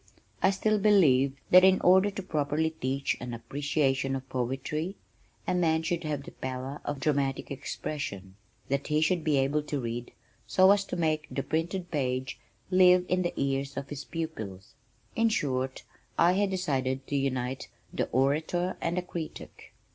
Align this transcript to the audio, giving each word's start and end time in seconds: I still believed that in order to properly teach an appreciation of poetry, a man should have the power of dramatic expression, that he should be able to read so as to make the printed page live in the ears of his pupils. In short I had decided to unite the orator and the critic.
I 0.41 0.49
still 0.49 0.79
believed 0.79 1.37
that 1.51 1.63
in 1.63 1.79
order 1.81 2.09
to 2.09 2.23
properly 2.23 2.71
teach 2.71 3.15
an 3.21 3.35
appreciation 3.35 4.15
of 4.15 4.27
poetry, 4.29 4.95
a 5.47 5.53
man 5.53 5.83
should 5.83 6.05
have 6.05 6.23
the 6.23 6.31
power 6.31 6.81
of 6.83 6.99
dramatic 6.99 7.51
expression, 7.51 8.35
that 8.67 8.87
he 8.87 8.99
should 8.99 9.23
be 9.23 9.37
able 9.37 9.61
to 9.61 9.79
read 9.79 10.11
so 10.47 10.71
as 10.71 10.85
to 10.85 10.95
make 10.95 11.27
the 11.29 11.43
printed 11.43 11.91
page 11.91 12.39
live 12.71 13.05
in 13.09 13.21
the 13.21 13.39
ears 13.39 13.77
of 13.77 13.89
his 13.89 14.03
pupils. 14.03 14.73
In 15.15 15.29
short 15.29 15.83
I 16.17 16.31
had 16.31 16.49
decided 16.49 17.05
to 17.05 17.15
unite 17.15 17.69
the 17.93 18.07
orator 18.09 18.77
and 18.81 18.97
the 18.97 19.03
critic. 19.03 19.71